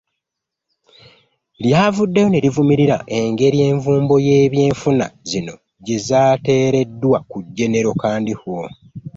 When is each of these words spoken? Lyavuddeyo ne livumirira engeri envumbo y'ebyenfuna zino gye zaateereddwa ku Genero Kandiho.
Lyavuddeyo 1.63 2.27
ne 2.29 2.39
livumirira 2.43 2.97
engeri 3.19 3.57
envumbo 3.69 4.15
y'ebyenfuna 4.27 5.05
zino 5.29 5.53
gye 5.85 5.97
zaateereddwa 6.07 7.17
ku 7.29 7.37
Genero 7.57 7.91
Kandiho. 8.01 8.55